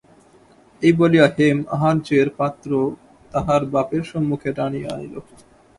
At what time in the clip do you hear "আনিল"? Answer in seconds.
4.93-5.15